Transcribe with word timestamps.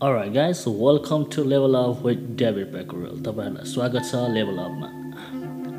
Guys, 0.00 0.60
so 0.60 0.70
welcome 0.70 1.28
to 1.28 1.42
Level 1.42 1.74
Up 1.74 2.02
with 2.02 2.36
David 2.36 2.70
Becquerel. 2.72 3.14
तपाईँहरूलाई 3.22 3.64
स्वागत 3.66 4.04
छ 4.06 4.14
लेभल 4.30 4.58
अपमा 4.64 4.88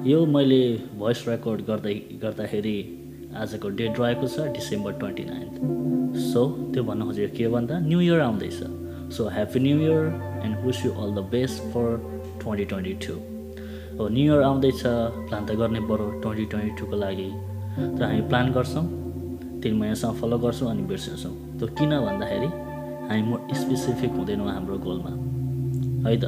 यो 0.07 0.25
मैले 0.25 0.59
भोइस 0.99 1.23
रेकर्ड 1.27 1.61
गर्दै 1.67 1.93
गर्दाखेरि 2.23 2.73
आजको 3.41 3.69
डेट 3.79 3.99
रहेको 3.99 4.27
छ 4.27 4.47
डिसेम्बर 4.57 4.91
ट्वेन्टी 4.99 5.23
नाइन्थ 5.29 6.19
सो 6.33 6.43
त्यो 6.75 6.83
भन्नु 6.83 7.05
खोजेको 7.05 7.37
के 7.37 7.47
भन्दा 7.55 7.79
न्यु 7.87 7.99
इयर 8.01 8.19
आउँदैछ। 8.27 8.59
So 9.15 9.29
happy 9.39 9.59
new 9.59 9.79
year 9.87 10.03
and 10.45 10.65
wish 10.67 10.85
you 10.85 10.91
all 10.91 11.15
the 11.15 11.23
best 11.31 11.71
for 11.71 11.87
twenty 12.43 12.65
twenty 12.71 12.93
two 13.07 13.15
हो 13.99 14.07
न्यु 14.19 14.33
इयर 14.33 14.43
आउँदैछ 14.51 14.81
प्लान 15.29 15.45
त 15.45 15.59
गर्नै 15.61 15.81
पऱ्यो 15.87 16.07
ट्वेन्टी 16.21 16.45
ट्वेन्टी 16.51 16.75
टूको 16.79 16.95
लागि। 17.07 17.29
तर 17.79 18.03
हामी 18.03 18.21
प्लान 18.27 18.51
गर्छौँ 18.57 18.85
तिन 19.63 19.73
महिनासम्म 19.79 20.13
फलो 20.19 20.37
गर्छौँ 20.47 20.71
अनि 20.71 20.83
बिर्सिन्छौँ। 20.91 21.33
त्यो 21.59 21.67
किन 21.79 21.99
भन्दाखेरि 22.07 22.49
हामी 23.09 23.21
म 23.21 23.33
स्पेसिफिक 23.61 24.11
हुँदैनौँ 24.17 24.47
हाम्रो 24.51 24.77
गोलमा 24.85 25.11
है 26.09 26.15
त? 26.21 26.25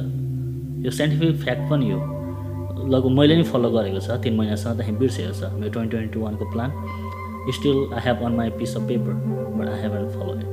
यो 0.84 0.90
साइन्टिफिक 0.90 1.36
फ्याक्ट 1.42 1.64
पनि 1.70 1.90
हो। 1.90 1.98
लगभग 2.92 3.10
मैले 3.18 3.34
नि 3.36 3.44
फलो 3.50 3.68
गरेको 3.70 4.00
छ 4.00 4.10
तिन 4.22 4.34
महिनासम्म 4.36 4.74
त 4.78 4.80
हामी 4.86 4.98
बिर्सेको 4.98 5.32
छ 5.38 5.42
मेरो 5.58 5.70
ट्वेन्टी 5.72 5.96
ट्वेन्टी 5.96 6.18
वानको 6.18 6.44
plan 6.52 6.70
still 7.54 7.78
I 7.94 8.00
have 8.06 8.18
on 8.26 8.32
my 8.36 8.48
piece 8.58 8.72
of 8.76 8.82
paper 8.88 9.12
but 9.58 9.66
I 9.68 9.78
have 9.82 9.94
follow 10.16 10.32
it 10.38 10.46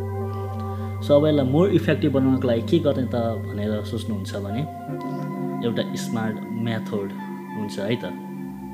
so 1.06 1.10
अब 1.16 1.26
यसलाई 1.28 1.46
मोर 1.50 1.66
इफेक्टिभ 1.80 2.12
बनाउनको 2.14 2.48
लागि 2.48 2.62
के 2.70 2.78
गर्ने 2.86 3.06
त 3.14 3.16
भनेर 3.50 3.72
सोच्नुहुन्छ 3.92 4.32
भने 4.46 4.62
एउटा 5.66 5.84
स्मार्ट 6.06 6.36
मेथड 6.66 7.08
हुन्छ 7.58 7.76
है 7.80 7.96
त? 8.04 8.06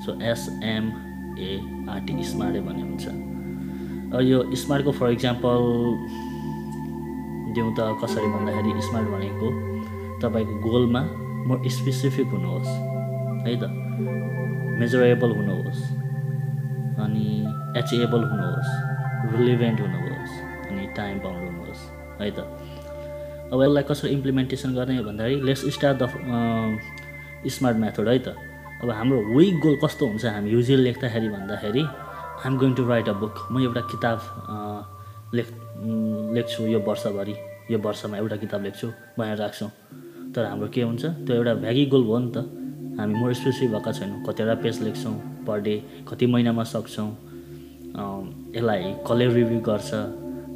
सो 0.05 0.09
एसएमएआरटी 0.31 2.13
स्मार्टै 2.31 2.61
भन्ने 2.67 2.83
हुन्छ। 2.89 3.05
यो 4.29 4.37
स्मार्टको 4.63 4.91
फर 4.99 5.07
इक्जाम्पल 5.11 5.59
दिउँ 7.55 7.71
त 7.77 7.79
कसरी 8.01 8.27
भन्दाखेरि 8.35 8.81
स्मार्ट 8.87 9.07
भनेको 9.15 9.47
तपाईँको 10.21 10.55
गोलमा 10.67 11.01
मोर 11.47 11.57
स्पेसिफिक 11.77 12.27
हुनुहोस् 12.35 12.71
है 13.47 13.55
त? 13.61 13.63
मेजरेबल 14.79 15.31
हुनुहोस् 15.39 15.81
अनि 17.03 17.25
एचिएबल 17.79 18.23
हुनुहोस् 18.31 18.71
रिलिभेन्ट 19.35 19.79
हुनुहोस् 19.81 20.33
अनि 20.69 20.87
टाइम 20.97 21.19
बााउन्ड 21.23 21.43
हुनुहोस् 21.49 21.83
है 22.21 22.31
त? 22.31 22.39
अब 23.53 23.61
यसलाई 23.63 23.83
कसरी 23.89 24.09
इम्प्लिमेन्टेसन 24.17 24.73
गर्ने 24.75 25.01
भन्दाखेरि 25.07 25.41
let's 25.47 25.65
start 25.75 25.97
the 26.01 26.03
smart 27.55 27.77
method 27.77 28.07
है 28.09 28.17
त? 28.19 28.35
अब 28.83 28.89
हाम्रो 28.91 29.17
विक 29.37 29.59
गोल 29.63 29.75
कस्तो 29.83 30.07
हुन्छ 30.07 30.25
हामी 30.25 30.49
युजली 30.51 30.83
लेख्दाखेरि 30.83 31.29
भन्दाखेरि 31.29 31.83
I'm 31.83 32.57
going 32.59 32.73
to 32.75 32.83
write 32.87 33.09
a 33.09 33.13
book 33.21 33.35
म 33.51 33.59
एउटा 33.63 33.81
किताब 33.91 34.17
लेख 35.33 35.47
लेख्छु 36.35 36.63
यो 36.67 36.79
वर्षभरि। 36.79 37.35
यो 37.71 37.77
वर्षमा 37.79 38.17
एउटा 38.17 38.35
किताब 38.35 38.63
लेख्छु 38.63 38.87
भनेर 39.17 39.37
राख्छौँ। 39.37 39.69
तर 40.35 40.45
हाम्रो 40.45 40.67
के 40.67 40.81
हुन्छ 40.81 41.05
त्यो 41.05 41.35
एउटा 41.35 41.53
भ्यागी 41.63 41.85
गोल 41.85 42.03
भयो 42.03 42.19
नि 42.19 42.31
त। 42.35 42.37
हामी 42.99 43.13
मोर 43.13 43.33
स्पेसिफिक 43.33 43.71
भएका 43.71 43.91
छैनौँ। 43.91 44.23
कतिवटा 44.23 44.55
पेज 44.61 44.81
लेख्छौँ 44.83 45.13
पर 45.47 45.59
डे 45.61 45.75
कति 46.07 46.25
महिनामा 46.25 46.63
सक्छौँ। 46.63 47.09
यसलाई 48.55 48.93
कसले 49.07 49.25
रिभ्यू 49.27 49.59
गर्छ 49.59 49.89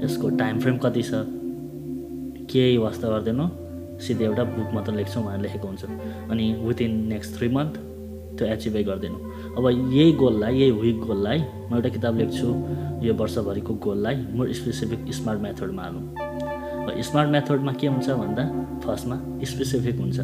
यसको 0.03 0.29
टाइम 0.37 0.59
फ्रेम 0.59 0.77
कति 0.77 1.03
छ 1.03 1.11
केही 2.51 2.77
वास्ता 2.77 3.07
गर्दैनौँ। 3.09 3.49
सिधै 3.99 4.25
एउटा 4.25 4.43
बुक 4.55 4.69
मात्र 4.73 4.93
लेख्छौँ 4.95 5.23
भनेर 5.23 5.41
लेखेको 5.41 5.67
हुन्छ। 5.67 5.83
अनि 6.31 6.45
विथिन 6.63 6.91
नेक्स्ट 7.07 7.37
थ्री 7.37 7.47
मन्थ 7.49 7.73
त्यो 8.39 8.47
एचिभै 8.47 8.83
गर्दैनौँ। 8.89 9.21
अब 9.57 9.65
यही 9.91 10.11
गोललाई 10.15 10.53
यही 10.59 10.71
विक 10.71 10.99
गोललाई 11.07 11.39
म 11.69 11.75
एउटा 11.75 11.89
किताब 11.95 12.13
लेख्छु 12.17 12.47
यो 13.05 13.13
वर्षभरिको 13.19 13.73
गोललाई 13.85 14.15
मोर 14.35 14.47
स्पेसिफिक 14.59 14.99
स्मार्ट 15.13 15.39
मेथडमा 15.41 15.83
हालौँ। 15.83 16.03
र 16.87 17.01
स्मार्ट 17.03 17.29
मेथडमा 17.35 17.71
के 17.79 17.87
हुन्छ 17.87 18.09
भन्दा 18.09 18.43
फर्स्टमा 18.85 19.17
स्पेसिफिक 19.51 19.95
हुन्छ। 19.99 20.19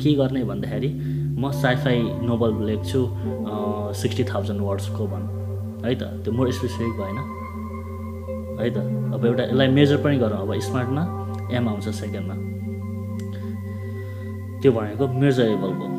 के 0.00 0.14
गर्ने 0.14 0.44
भन्दाखेरि 0.50 0.90
म 1.38 1.50
साइफाई 1.62 1.98
नोबल 2.28 2.50
लेख्छु 2.66 3.00
सिक्सटी 4.00 4.24
थाउजन्ड 4.32 4.60
वर्ड्सको 4.60 5.06
भनौँ 5.06 5.30
है 5.84 5.94
त? 5.94 6.02
त्यो 6.24 6.32
मोर 6.32 6.50
स्पेसिफिक 6.58 6.92
भएन 6.98 7.18
है 8.58 8.70
त? 8.70 8.78
अब 9.14 9.24
एउटा 9.26 9.42
यसलाई 9.44 9.68
मेजर 9.78 9.96
पनि 10.02 10.16
गरौँ। 10.18 10.40
अब 10.42 10.50
स्मार्टमा 10.68 11.02
एम 11.56 11.68
आउँछ 11.68 11.88
सेकेन्डमा 12.00 12.34
त्यो 14.60 14.70
भनेको 14.72 15.04
मेजरेबल 15.22 15.72
भयो 15.78 15.97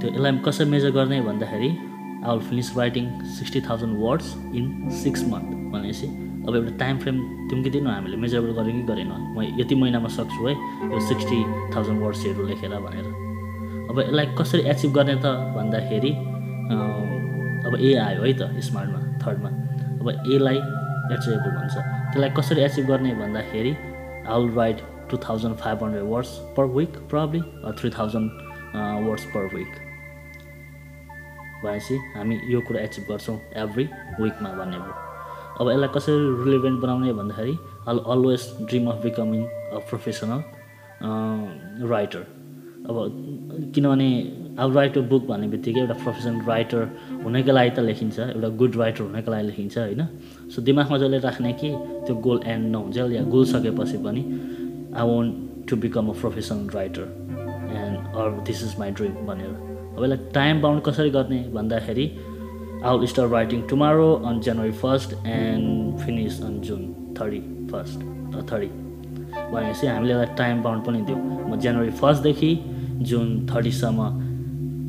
त्यो 0.00 0.10
यसलाई 0.10 0.38
कसरी 0.46 0.70
मेजर 0.70 0.90
गर्ने 0.90 1.20
भन्दाखेरि 1.28 1.68
I 1.68 2.30
will 2.30 2.40
finish 2.48 2.76
writing 2.76 3.04
sixty 3.36 3.60
thousand 3.68 3.98
words 4.04 4.34
in 4.54 4.88
six 5.02 5.24
month 5.28 5.48
भनेपछि 5.72 6.06
अब 6.48 6.54
एउटा 6.56 6.76
टाइम 6.78 6.98
फ्रेम 6.98 7.16
दिनु 7.48 7.90
हामीले 7.90 8.16
मेजरेबल 8.16 8.52
गऱ्यौँ 8.58 8.74
कि 8.76 8.82
गरेन। 8.90 9.10
म 9.36 9.42
यति 9.60 9.74
महिनामा 9.74 10.08
सक्छु 10.08 10.46
है 10.46 10.52
यो 10.92 11.00
सिक्सटी 11.08 11.38
थाउजन्ड 11.74 12.02
वर्ड्सहरू 12.02 12.46
लेखेर 12.46 12.74
भनेर। 12.84 13.06
अब 13.90 14.00
यसलाई 14.00 14.26
कसरी 14.38 14.62
एचिभ 14.70 14.92
गर्ने 14.94 15.14
त 15.24 15.32
भन्दाखेरि 15.56 16.12
अब 17.66 17.76
ए 17.80 17.94
आयो 18.04 18.22
है 18.22 18.32
त 18.40 18.60
स्मार्टमा 18.68 19.00
थर्डमा 19.24 19.50
अब 20.00 20.08
एलाई 20.34 20.58
एचिभेबल 21.16 21.50
भन्छ 21.58 21.74
त्यसलाई 21.74 22.30
कसरी 22.38 22.62
एचिभ 22.62 22.86
गर्ने 22.86 23.14
भन्दाखेरि 23.20 23.72
I 23.72 24.40
will 24.40 24.54
write 24.56 24.80
two 25.10 25.16
thousand 25.28 25.56
five 25.64 25.84
hundred 25.84 26.04
words 26.14 26.38
per 26.56 26.64
week 26.78 26.96
probably 27.10 27.40
three 27.80 27.90
thousand 27.98 28.30
words 29.08 29.24
per 29.34 29.54
week 29.54 29.87
भनेपछि 31.64 31.96
हामी 32.16 32.40
यो 32.52 32.60
कुरा 32.68 32.80
एचिभ 32.80 33.04
गर्छौँ 33.10 33.38
एभ्री 33.62 33.84
विकमा 34.20 34.50
भन्ने 34.58 34.78
भयो 34.86 34.94
अब 35.60 35.70
यसलाई 35.70 35.88
कसरी 35.94 36.16
रिलेभेन्ट 36.44 36.80
बनाउने 36.80 37.12
भन्दाखेरि 37.20 37.54
I 37.88 37.98
always 38.14 38.42
dream 38.68 38.90
of 38.90 39.02
becoming 39.04 39.42
a 39.44 39.78
professional 39.90 40.42
writer 41.90 42.26
अब 42.88 42.96
किनभने 43.74 44.10
अब 44.62 44.76
राइट 44.76 44.96
अ 44.98 45.00
बुक 45.10 45.26
भन्ने 45.26 45.48
बित्तिकै 45.48 45.80
एउटा 45.80 45.94
प्रोफेसनल 46.02 46.40
राइटर 46.48 46.82
हुनैको 47.24 47.52
लागि 47.52 47.70
त 47.70 47.78
लेखिन्छ 47.88 48.18
एउटा 48.18 48.48
गुड 48.60 48.76
राइटर 48.76 49.02
हुनको 49.02 49.30
लागि 49.30 49.46
लेखिन्छ 49.46 49.78
होइन? 49.78 50.02
सो 50.54 50.62
दिमागमा 50.68 50.98
जसले 50.98 51.18
राख्ने 51.26 51.52
कि 51.60 51.70
त्यो 52.06 52.14
गोल 52.26 52.40
एन्ड 52.52 52.70
नहुन्छ 52.72 52.96
या 53.12 53.22
गोल 53.34 53.44
सकेपछि 53.52 53.98
पनि 54.04 54.22
I 54.96 55.04
want 55.10 55.68
to 55.70 55.76
become 55.84 56.08
a 56.08 56.14
professional 56.20 56.68
writer 56.74 57.06
and 57.82 58.16
or 58.16 58.40
this 58.46 58.62
is 58.64 58.78
my 58.78 58.90
dream 59.00 59.14
भनेर। 59.26 59.52
अब 59.98 60.04
यसलाई 60.04 60.30
टाइम 60.34 60.60
बााउन्ड 60.62 60.82
कसरी 60.88 61.10
गर्ने 61.10 61.40
भन्दाखेरि 61.54 62.06
I 62.78 62.90
will 62.94 63.08
start 63.08 63.30
writing 63.30 63.62
tomorrow 63.66 64.22
on 64.24 64.36
January 64.40 64.72
1st 64.72 65.14
and 65.26 66.00
finish 66.02 66.36
on 66.48 66.60
June 66.66 66.84
31st 67.14 68.04
thirty 68.50 68.68
भनेपछि 69.52 69.86
हामीले 69.86 70.12
यसलाई 70.12 70.36
टाइम 70.38 70.62
बााउन्ड 70.62 70.84
पनि 70.86 71.00
दिउँ 71.08 71.48
म 71.50 71.58
जनवरी 71.64 71.90
फर्स्टदेखि 72.02 72.52
जुन 73.10 73.26
थर्टीसम्म 73.50 74.06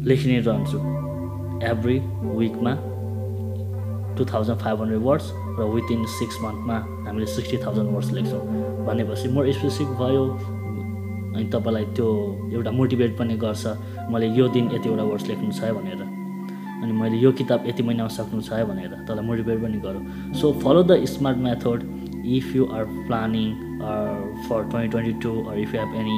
लेखिने 0.10 0.38
रहन्छु। 0.50 0.78
Every 1.72 1.98
विकमा 2.42 2.74
two 4.18 4.26
thousand 4.34 4.60
five 4.60 4.82
hundred 4.82 5.02
words 5.10 5.32
र 5.60 5.72
विदिन 5.74 6.06
सिक्स 6.20 6.38
मन्थमा 6.44 6.78
हामीले 7.08 7.28
सिक्सटी 7.36 7.58
थाउजन्ड 7.66 7.90
वर्ड्स 7.96 8.12
लेख्छौँ। 8.20 8.44
भनेपछि 8.86 9.28
मोर 9.34 9.52
स्पेसिफिक 9.60 9.90
भयो 10.02 10.24
अनि 11.36 11.46
तपाईँलाई 11.54 11.86
त्यो 11.96 12.08
एउटा 12.54 12.72
मोटिभेट 12.80 13.18
पनि 13.18 13.36
गर्छ 13.44 13.64
मैले 14.12 14.28
यो 14.38 14.48
दिन 14.56 14.66
यतिवटा 14.76 15.04
वर्ड्स 15.10 15.28
लेख्नु 15.28 15.52
छ 15.52 15.72
भनेर। 15.78 16.02
अनि 16.84 16.92
मैले 17.00 17.18
यो 17.18 17.32
किताब 17.40 17.68
यति 17.68 17.84
महिनामा 17.84 18.10
सक्नु 18.18 18.42
छ 18.42 18.62
भनेर 18.70 18.94
तँलाई 19.08 19.26
मोटिभेट 19.26 19.58
पनि 19.64 19.80
गरौँ। 19.86 20.34
So 20.40 20.52
follow 20.64 20.84
the 20.84 21.04
smart 21.14 21.38
method 21.48 21.80
if 22.38 22.56
you 22.56 22.66
are 22.78 22.86
planning 23.08 23.50
for 24.48 24.64
twenty 24.70 24.90
twenty 24.92 25.14
two 25.24 25.32
or 25.50 25.58
if 25.60 25.76
you 25.76 25.82
have 25.82 25.96
any 26.00 26.18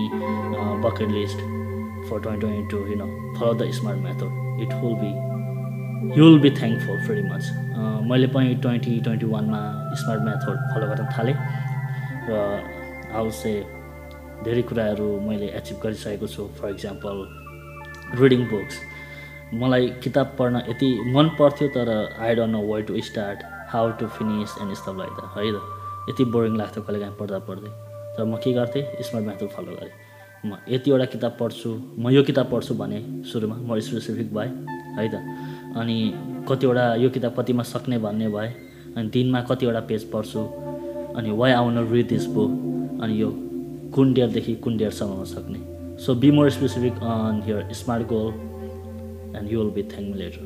bucket 0.85 1.09
list 1.17 1.37
for 2.09 2.21
twenty 2.21 2.41
twenty 2.41 2.67
two 2.71 2.77
you 2.87 2.95
know 3.01 3.07
follow 3.39 3.53
the 3.63 3.69
smart 3.79 3.99
method 4.05 4.61
it 4.63 4.73
will 4.83 4.95
be 5.01 5.11
you 6.19 6.25
will 6.25 6.39
be 6.41 6.49
thankful 6.61 6.97
very 7.07 7.23
much 7.23 7.51
मैले 8.11 8.27
पनि 8.35 8.55
twenty 8.63 8.99
twenty 9.01 9.25
वानमा 9.33 9.61
smart 10.01 10.21
method 10.29 10.55
follow 10.73 10.87
गर्न 10.87 11.09
थालेँ। 11.17 11.35
र 12.29 12.39
आउसे 13.19 13.53
धेरै 14.45 14.61
कुराहरू 14.69 15.07
मैले 15.21 15.47
achieve 15.57 15.77
गरिसकेको 15.83 16.27
छु. 16.27 16.43
फर 16.57 16.69
इक्जाम्पल 16.69 17.15
रिडिङ 18.21 18.41
बुक्स 18.51 18.79
मलाई 19.61 19.87
किताब 20.03 20.27
पढ्न 20.39 20.61
यति 20.69 20.89
मन 21.13 21.27
पर्थ्यो 21.39 21.67
तर 21.75 21.89
I 22.19 22.35
don't 22.35 22.51
know 22.51 22.61
way 22.69 22.81
to 22.87 23.01
start 23.09 23.43
how 23.73 23.91
to 23.99 24.07
finish 24.17 24.55
and 24.61 24.73
stuff 24.75 24.95
like 24.97 25.13
the 25.17 25.29
है 25.35 25.51
त? 25.51 25.61
यति 26.09 26.23
बोरिङ 26.33 26.55
लाग्थ्यो 26.57 26.83
कहिले 26.83 26.99
काहीँ 26.99 27.15
पढ्दा 27.19 27.39
पढ्दै। 27.49 27.71
तर 28.15 28.23
म 28.25 28.35
के 28.43 28.53
गर्थेँ? 28.53 28.83
स्मार्ट 29.03 29.25
मेथड 29.27 29.49
फलो 29.55 29.71
गरेँ। 29.75 29.93
म 30.45 30.57
यतिवटा 30.69 31.05
किताब 31.13 31.37
पढ्छु 31.39 31.69
म 31.99 32.09
यो 32.09 32.23
किताब 32.23 32.49
पढ्छु 32.51 32.73
भने 32.81 32.99
सुरुमा 33.31 33.55
म 33.67 33.79
स्पेसिफिक 33.79 34.33
भएँ। 34.33 34.49
है 34.97 35.07
त? 35.13 35.15
अनि 35.77 35.97
कतिवटा 36.49 36.85
यो 36.95 37.09
किताब 37.09 37.39
कतिमा 37.39 37.63
सक्ने 37.63 37.97
भन्ने 37.99 38.27
भए। 38.29 38.49
अनि 38.97 39.07
दिनमा 39.13 39.41
कतिवटा 39.51 39.81
पेज 39.89 40.09
पढ्छु। 40.11 40.41
अनि 41.17 41.31
वाइ 41.31 41.51
आउन 41.51 41.77
रिड 41.91 42.07
दिस 42.07 42.25
बुक 42.35 42.51
अनि 43.03 43.21
यो 43.21 43.29
कुन 43.95 44.13
डेयरदेखि 44.13 44.55
कुन 44.55 44.77
डेयरसम्म 44.77 45.23
सक्ने 45.33 45.59
so 46.05 46.15
be 46.15 46.31
more 46.31 46.49
specific 46.49 47.03
on 47.17 47.43
your 47.49 47.73
smart 47.73 48.07
goal 48.07 48.33
will 49.57 49.71
be 49.71 49.83
thanking 49.83 50.11
me 50.11 50.17
later. 50.17 50.41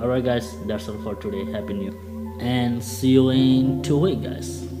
Alright, 0.00 0.24
guys, 0.24 0.54
that's 0.66 0.88
all 0.88 0.98
for 1.02 1.14
today. 1.14 1.44
Happy 1.52 1.74
New 1.74 1.90
Year, 1.90 2.40
and 2.40 2.82
see 2.82 3.08
you 3.08 3.30
in 3.30 3.82
two 3.82 3.98
weeks, 3.98 4.22
guys. 4.22 4.77